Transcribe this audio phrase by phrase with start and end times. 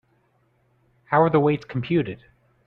[1.11, 2.23] How are the weights computed?